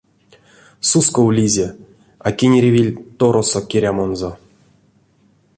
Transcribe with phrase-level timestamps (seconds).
[0.89, 1.67] Сусковлизе,
[2.25, 4.31] а кенеревель торосо керямонзо.